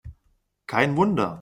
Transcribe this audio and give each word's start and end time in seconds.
Kein 0.65 0.97
Wunder! 0.97 1.29